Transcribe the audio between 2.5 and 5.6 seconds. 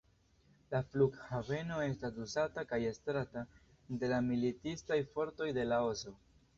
kaj estrata de la militistaj fortoj